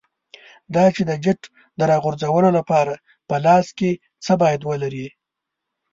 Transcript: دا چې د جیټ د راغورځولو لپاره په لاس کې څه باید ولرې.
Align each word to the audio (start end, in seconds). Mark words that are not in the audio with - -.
دا 0.75 0.85
چې 0.95 1.01
د 1.09 1.11
جیټ 1.23 1.41
د 1.77 1.81
راغورځولو 1.91 2.49
لپاره 2.57 2.93
په 3.27 3.35
لاس 3.45 3.67
کې 3.77 3.91
څه 4.23 4.33
باید 4.41 4.61
ولرې. 4.69 5.07